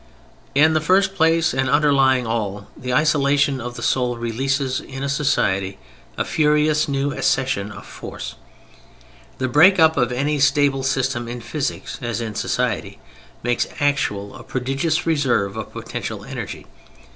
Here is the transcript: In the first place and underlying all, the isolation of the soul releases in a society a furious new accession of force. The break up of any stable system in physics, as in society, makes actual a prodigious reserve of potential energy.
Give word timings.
In 0.55 0.73
the 0.73 0.81
first 0.81 1.13
place 1.13 1.53
and 1.53 1.69
underlying 1.69 2.25
all, 2.25 2.65
the 2.75 2.91
isolation 2.91 3.61
of 3.61 3.75
the 3.75 3.83
soul 3.83 4.17
releases 4.17 4.79
in 4.79 5.03
a 5.03 5.07
society 5.07 5.77
a 6.17 6.25
furious 6.25 6.87
new 6.87 7.11
accession 7.13 7.71
of 7.71 7.85
force. 7.85 8.33
The 9.37 9.47
break 9.47 9.77
up 9.77 9.97
of 9.97 10.11
any 10.11 10.39
stable 10.39 10.81
system 10.81 11.27
in 11.27 11.39
physics, 11.39 11.99
as 12.01 12.19
in 12.19 12.33
society, 12.33 12.97
makes 13.43 13.67
actual 13.79 14.33
a 14.35 14.41
prodigious 14.41 15.05
reserve 15.05 15.55
of 15.55 15.71
potential 15.71 16.25
energy. 16.25 16.65